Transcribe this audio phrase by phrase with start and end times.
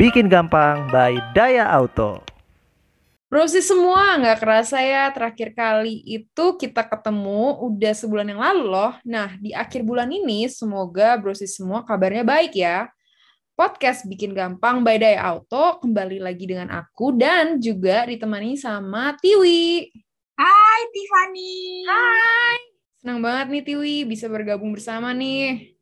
[0.00, 2.24] Bikin gampang by Daya Auto.
[3.28, 8.96] Brosis semua, nggak kerasa ya terakhir kali itu kita ketemu udah sebulan yang lalu loh.
[9.04, 12.88] Nah, di akhir bulan ini semoga brosis semua kabarnya baik ya.
[13.52, 19.84] Podcast Bikin Gampang by Daya Auto kembali lagi dengan aku dan juga ditemani sama Tiwi.
[20.40, 21.84] Hai Tiffany.
[21.84, 22.56] Hai.
[23.04, 25.76] Senang banget nih Tiwi bisa bergabung bersama nih.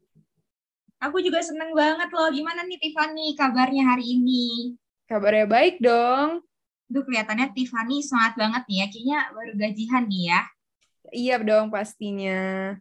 [0.98, 2.26] Aku juga seneng banget loh.
[2.34, 4.74] Gimana nih Tiffany kabarnya hari ini?
[5.06, 6.42] Kabarnya baik dong.
[6.90, 8.86] Duh kelihatannya Tiffany semangat banget nih ya.
[8.90, 10.40] Kayaknya baru gajian nih ya.
[11.14, 12.74] Iya dong pastinya.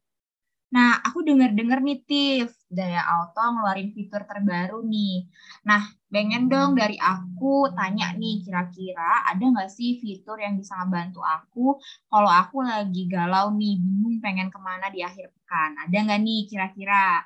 [0.68, 5.24] Nah, aku denger-denger nih Tiff, Daya Auto ngeluarin fitur terbaru nih.
[5.64, 11.24] Nah, pengen dong dari aku tanya nih, kira-kira ada nggak sih fitur yang bisa ngebantu
[11.24, 11.80] aku
[12.12, 15.72] kalau aku lagi galau nih, bingung pengen ke mana di akhir pekan.
[15.88, 17.24] Ada nggak nih kira-kira?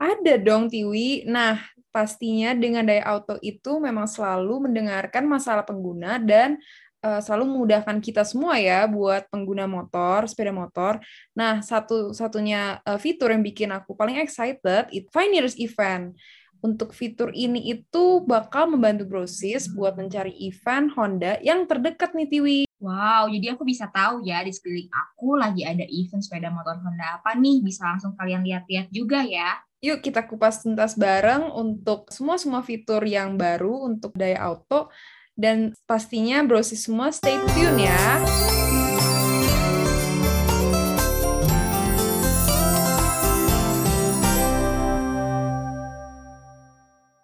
[0.00, 1.28] Ada dong Tiwi.
[1.28, 1.60] Nah,
[1.92, 6.56] pastinya dengan Daya Auto itu memang selalu mendengarkan masalah pengguna dan
[7.04, 11.04] uh, selalu memudahkan kita semua ya buat pengguna motor, sepeda motor.
[11.36, 16.16] Nah, satu-satunya uh, fitur yang bikin aku paling excited itu Find Nearest Event.
[16.60, 22.60] Untuk fitur ini itu bakal membantu Brosis buat mencari event Honda yang terdekat nih Tiwi.
[22.80, 27.16] Wow, jadi aku bisa tahu ya di sekeliling aku lagi ada event sepeda motor Honda
[27.16, 27.64] apa nih.
[27.64, 29.56] Bisa langsung kalian lihat-lihat juga ya.
[29.80, 34.92] Yuk kita kupas tuntas bareng untuk semua-semua fitur yang baru untuk Daya Auto
[35.32, 38.04] dan pastinya brosis semua stay tune ya.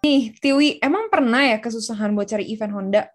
[0.01, 3.05] Nih, Tiwi, emang pernah ya kesusahan buat cari event Honda?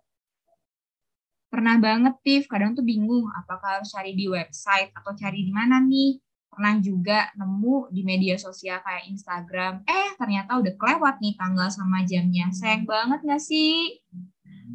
[1.51, 2.47] Pernah banget, Tif.
[2.47, 6.31] Kadang tuh bingung apakah harus cari di website atau cari di mana nih.
[6.53, 9.89] Pernah juga nemu di media sosial kayak Instagram.
[9.89, 12.53] Eh, ternyata udah kelewat nih tanggal sama jamnya.
[12.53, 14.05] Sayang banget gak sih?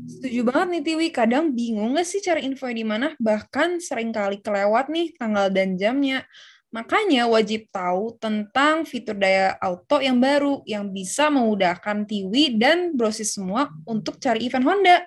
[0.09, 3.13] Setuju banget nih Tiwi, kadang bingung gak sih cari info di mana?
[3.21, 6.25] Bahkan sering kali kelewat nih tanggal dan jamnya.
[6.73, 13.37] Makanya wajib tahu tentang fitur daya auto yang baru yang bisa memudahkan Tiwi dan brosis
[13.37, 14.97] semua untuk cari event Honda.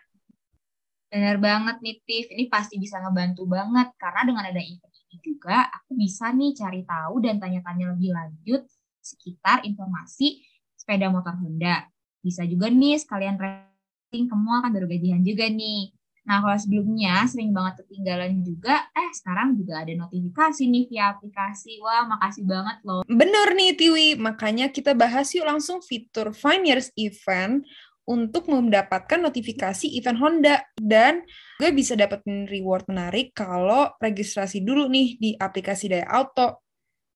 [1.10, 5.98] Benar banget nih Tif, ini pasti bisa ngebantu banget karena dengan ada event juga aku
[5.98, 8.62] bisa nih cari tahu dan tanya-tanya lebih lanjut
[9.02, 10.44] sekitar informasi
[10.78, 11.90] sepeda motor Honda.
[12.22, 15.90] Bisa juga nih sekalian ke mall kan baru gajian juga nih.
[16.20, 21.80] Nah, kalau sebelumnya sering banget ketinggalan juga, eh sekarang juga ada notifikasi nih via aplikasi.
[21.80, 23.00] Wah, makasih banget loh.
[23.08, 24.08] Bener nih, Tiwi.
[24.20, 27.64] Makanya kita bahas yuk langsung fitur Find Years Event
[28.06, 30.56] untuk mendapatkan notifikasi event Honda.
[30.76, 31.24] Dan
[31.60, 36.64] gue bisa dapetin reward menarik kalau registrasi dulu nih di aplikasi Daya Auto.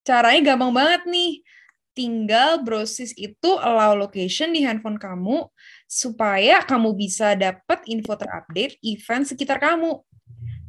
[0.04, 1.40] Caranya gampang banget nih
[1.94, 5.46] tinggal brosis itu allow location di handphone kamu
[5.86, 10.02] supaya kamu bisa dapat info terupdate event sekitar kamu.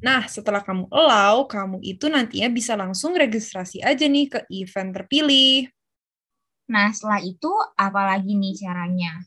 [0.06, 5.66] Nah, setelah kamu allow, kamu itu nantinya bisa langsung registrasi aja nih ke event terpilih.
[6.70, 9.26] Nah, setelah itu apa lagi nih caranya?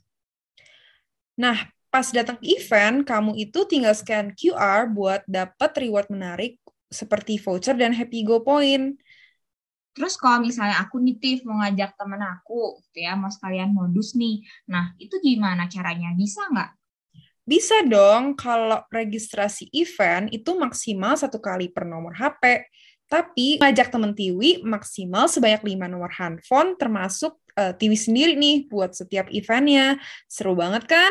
[1.38, 6.58] Nah, pas datang ke event, kamu itu tinggal scan QR buat dapat reward menarik
[6.90, 8.98] seperti voucher dan Happy Go Point.
[9.94, 14.42] Terus kalau misalnya aku nitif mau ngajak temen aku, gitu ya, mau sekalian modus nih.
[14.70, 16.14] Nah, itu gimana caranya?
[16.14, 16.70] Bisa nggak?
[17.48, 22.68] Bisa dong, kalau registrasi event itu maksimal satu kali per nomor HP.
[23.08, 28.92] Tapi ngajak temen Tiwi maksimal sebanyak lima nomor handphone, termasuk uh, Tiwi sendiri nih buat
[28.92, 29.96] setiap eventnya.
[30.28, 31.08] Seru banget kan?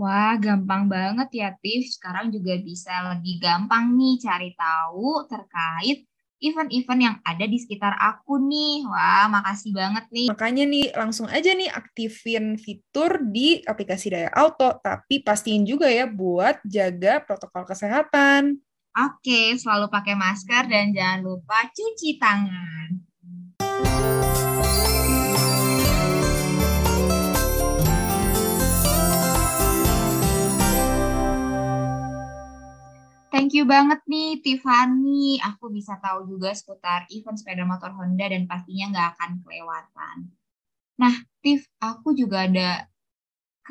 [0.00, 1.92] Wah, gampang banget ya, Tif.
[1.92, 6.08] Sekarang juga bisa lebih gampang nih cari tahu terkait
[6.42, 8.82] event-event yang ada di sekitar aku nih.
[8.88, 10.28] Wah, makasih banget nih.
[10.32, 16.08] Makanya nih, langsung aja nih aktifin fitur di aplikasi Daya Auto, tapi pastiin juga ya
[16.10, 18.58] buat jaga protokol kesehatan.
[18.92, 23.11] Oke, selalu pakai masker dan jangan lupa cuci tangan.
[33.62, 35.38] You banget nih Tiffany.
[35.38, 40.16] Aku bisa tahu juga seputar event sepeda motor Honda dan pastinya nggak akan kelewatan.
[40.98, 42.90] Nah, Tiff, aku juga ada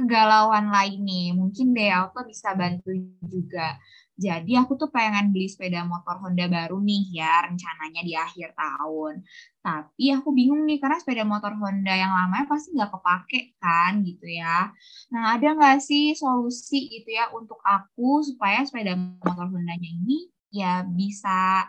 [0.06, 1.28] kegalauan lain nih.
[1.38, 2.92] Mungkin deh Auto bisa bantu
[3.26, 3.78] juga.
[4.22, 9.26] Jadi aku tuh pengen beli sepeda motor Honda baru nih ya rencananya di akhir tahun.
[9.66, 14.30] Tapi aku bingung nih karena sepeda motor Honda yang lama pasti nggak kepake kan gitu
[14.30, 14.70] ya.
[15.10, 20.86] Nah ada nggak sih solusi gitu ya untuk aku supaya sepeda motor Hondanya ini ya
[20.86, 21.66] bisa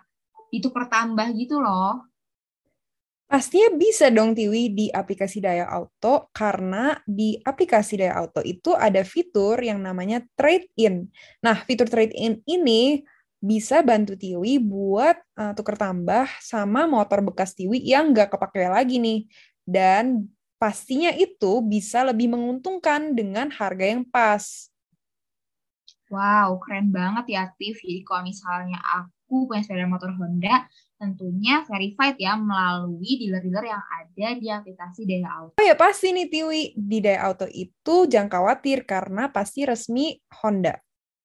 [0.52, 2.11] itu pertambah gitu loh.
[3.32, 9.00] Pastinya bisa dong Tiwi di aplikasi Daya Auto karena di aplikasi Daya Auto itu ada
[9.08, 11.08] fitur yang namanya trade in.
[11.40, 13.00] Nah, fitur trade in ini
[13.40, 19.00] bisa bantu Tiwi buat uh, tuker tambah sama motor bekas Tiwi yang nggak kepake lagi
[19.00, 19.24] nih.
[19.64, 20.28] Dan
[20.60, 24.68] pastinya itu bisa lebih menguntungkan dengan harga yang pas.
[26.12, 27.80] Wow, keren banget ya, Tiff.
[27.80, 30.68] Jadi kalau misalnya aku punya sepeda motor Honda,
[31.00, 35.56] tentunya verified ya melalui dealer-dealer yang ada di aplikasi Daya Auto.
[35.58, 40.78] Oh ya pasti nih Tiwi, di Daya Auto itu jangan khawatir karena pasti resmi Honda.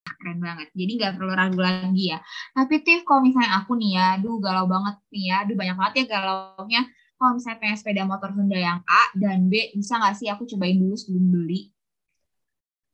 [0.07, 2.24] Keren banget, jadi nggak perlu ragu lagi ya.
[2.56, 5.94] Tapi Tiff, kalau misalnya aku nih ya, aduh galau banget nih ya, aduh banyak banget
[5.94, 6.81] ya galaunya.
[7.18, 10.80] Kalau misalnya pengen sepeda motor Honda yang A dan B, bisa nggak sih aku cobain
[10.80, 11.69] dulu sebelum beli?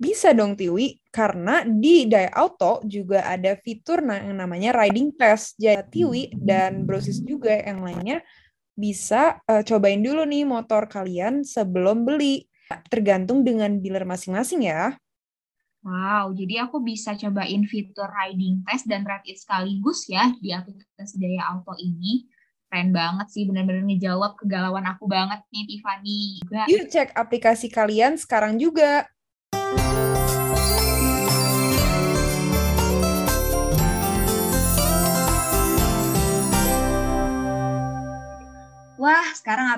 [0.03, 5.55] Bisa dong Tiwi, karena di Daya Auto juga ada fitur yang namanya riding test.
[5.55, 8.19] Jadi Tiwi dan Brosis juga yang lainnya
[8.75, 12.44] bisa uh, cobain dulu nih motor kalian sebelum beli.
[12.91, 14.97] Tergantung dengan dealer masing-masing ya.
[15.83, 21.15] Wow, jadi aku bisa cobain fitur riding test dan ride it sekaligus ya di aplikasi
[21.15, 22.27] Daya Auto ini.
[22.71, 26.21] Keren banget sih, benar-benar ngejawab kegalauan aku banget nih Tiffany.
[26.71, 29.06] Yuk cek aplikasi kalian sekarang juga.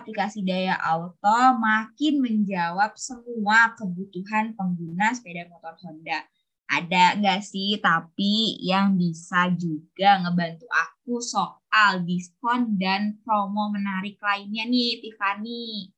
[0.05, 6.21] Aplikasi Daya Auto makin menjawab semua kebutuhan pengguna sepeda motor Honda.
[6.69, 14.69] Ada nggak sih tapi yang bisa juga ngebantu aku soal diskon dan promo menarik lainnya
[14.69, 15.89] nih, Tiffany?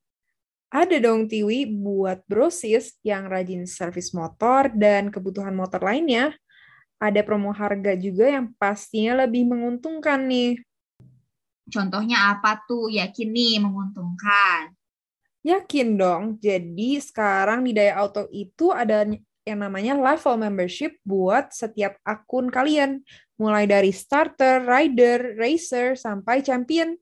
[0.72, 6.32] Ada dong Tiwi buat brosis yang rajin servis motor dan kebutuhan motor lainnya.
[6.96, 10.64] Ada promo harga juga yang pastinya lebih menguntungkan nih.
[11.68, 12.88] Contohnya apa tuh?
[12.88, 14.72] Yakin nih menguntungkan?
[15.44, 16.24] Yakin dong.
[16.40, 19.08] Jadi sekarang di Daya Auto itu ada
[19.48, 23.04] yang namanya level membership buat setiap akun kalian.
[23.40, 26.96] Mulai dari starter, rider, racer, sampai champion.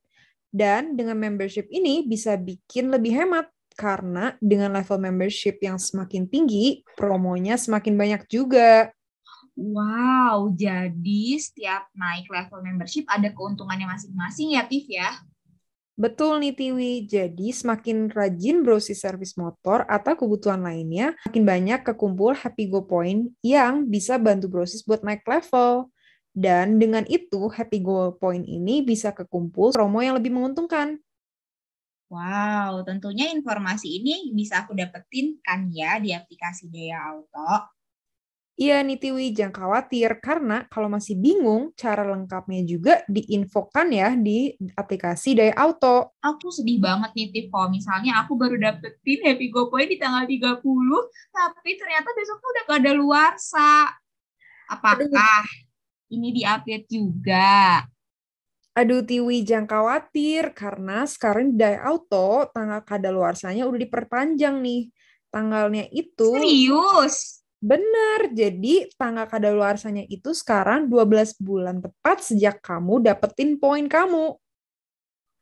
[0.55, 6.79] Dan dengan membership ini bisa bikin lebih hemat karena dengan level membership yang semakin tinggi,
[6.95, 8.87] promonya semakin banyak juga.
[9.55, 15.15] Wow, jadi setiap naik level membership ada keuntungannya masing-masing ya, Tiff ya?
[15.95, 22.35] Betul nih Tiwi, jadi semakin rajin browsing service motor atau kebutuhan lainnya, makin banyak kekumpul
[22.35, 25.87] Happy Go Point yang bisa bantu browsing buat naik level.
[26.35, 30.99] Dan dengan itu, Happy Go Point ini bisa kekumpul promo yang lebih menguntungkan.
[32.11, 37.74] Wow, tentunya informasi ini bisa aku dapetin kan ya di aplikasi Daya Auto.
[38.55, 44.55] Iya nih Tiwi, jangan khawatir karena kalau masih bingung, cara lengkapnya juga diinfokan ya di
[44.79, 46.15] aplikasi Daya Auto.
[46.23, 50.23] Aku sedih banget nih Tiff, kalau misalnya aku baru dapetin Happy Go Point di tanggal
[50.23, 50.63] 30,
[51.35, 53.91] tapi ternyata besoknya udah gak ada luarsa.
[54.71, 56.15] Apakah Aduh.
[56.15, 57.83] ini diupdate juga?
[58.71, 64.87] Aduh Tiwi, jangan khawatir karena sekarang di Daya Auto tanggal kadaluarsanya udah diperpanjang nih.
[65.27, 67.43] Tanggalnya itu Serius?
[67.65, 74.37] Benar, jadi tanggal kadaluarsanya itu sekarang 12 bulan tepat sejak kamu dapetin poin kamu.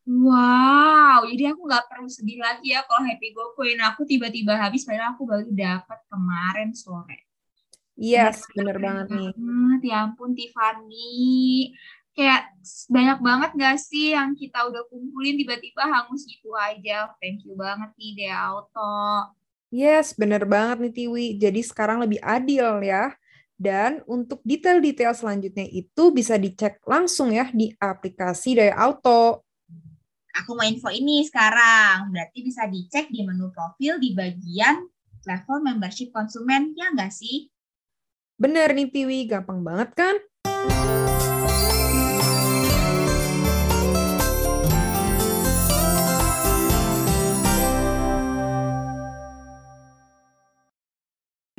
[0.07, 4.87] Wow, jadi aku nggak perlu sedih lagi ya kalau Happy Go Coin aku tiba-tiba habis
[4.87, 7.27] padahal aku baru dapat kemarin sore.
[7.99, 9.31] Yes, bener banget nih.
[9.83, 11.75] Ya ampun Tiffany,
[12.15, 12.55] kayak
[12.87, 17.11] banyak banget gak sih yang kita udah kumpulin tiba-tiba hangus gitu aja.
[17.19, 19.27] Thank you banget nih Dea Auto.
[19.73, 21.27] Yes, bener banget nih Tiwi.
[21.41, 23.09] Jadi sekarang lebih adil ya.
[23.57, 29.41] Dan untuk detail-detail selanjutnya itu bisa dicek langsung ya di aplikasi Daya Auto.
[30.37, 32.13] Aku mau info ini sekarang.
[32.13, 34.85] Berarti bisa dicek di menu profil di bagian
[35.25, 37.49] level membership konsumen, ya nggak sih?
[38.37, 40.15] Bener nih Tiwi, gampang banget kan?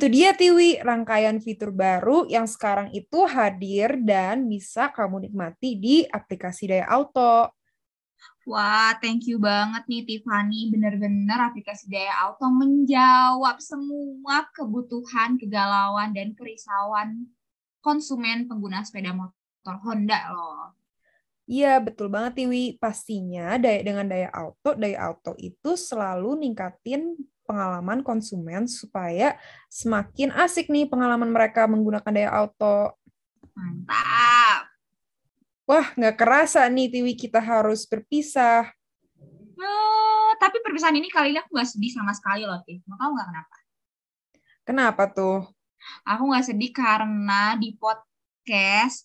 [0.05, 6.05] Itu dia Tiwi, rangkaian fitur baru yang sekarang itu hadir dan bisa kamu nikmati di
[6.05, 7.49] aplikasi Daya Auto.
[8.45, 10.69] Wah, thank you banget nih Tiffany.
[10.69, 17.25] Bener-bener aplikasi Daya Auto menjawab semua kebutuhan, kegalauan, dan kerisauan
[17.81, 20.77] konsumen pengguna sepeda motor Honda loh.
[21.49, 22.77] Iya, betul banget Tiwi.
[22.77, 29.37] Pastinya daya dengan Daya Auto, Daya Auto itu selalu ningkatin pengalaman konsumen supaya
[29.69, 32.97] semakin asik nih pengalaman mereka menggunakan daya auto.
[33.55, 34.67] Mantap.
[35.65, 38.69] Wah, nggak kerasa nih Tiwi kita harus berpisah.
[39.55, 42.83] Eh, tapi perpisahan ini kali ini aku gak sedih sama sekali loh, Tif.
[42.85, 43.55] Mau tau gak kenapa?
[44.65, 45.39] Kenapa tuh?
[46.03, 48.14] Aku gak sedih karena di podcast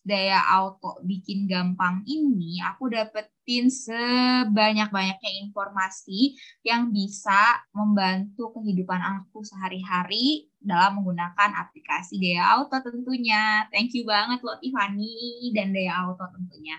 [0.04, 10.52] Daya Auto Bikin Gampang ini, aku dapetin sebanyak-banyaknya informasi yang bisa membantu kehidupan aku sehari-hari
[10.60, 13.64] dalam menggunakan aplikasi Daya Auto tentunya.
[13.72, 16.76] Thank you banget loh Tiffany dan Daya Auto tentunya.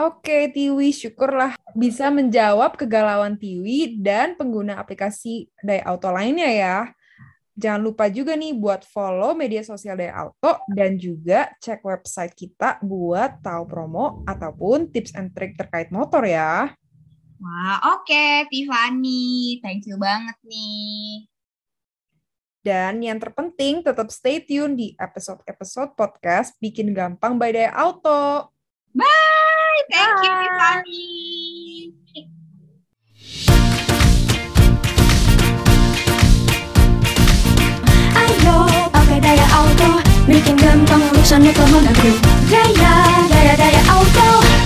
[0.00, 6.76] Oke, Tiwi, syukurlah bisa menjawab kegalauan Tiwi dan pengguna aplikasi Daya Auto lainnya ya.
[7.60, 12.80] Jangan lupa juga nih buat follow media sosial Daya Auto dan juga cek website kita
[12.80, 16.72] buat tahu promo ataupun tips and trick terkait motor ya.
[17.36, 19.60] Wah, oke Tiffany.
[19.60, 21.28] Thank you banget nih.
[22.64, 28.56] Dan yang terpenting tetap stay tune di episode-episode podcast Bikin Gampang by Daya Auto.
[28.96, 29.84] Bye!
[29.92, 32.39] Thank you, Bye.
[39.18, 39.42] 加油！
[42.50, 43.56] 加油！
[43.56, 44.59] 加油！Auto。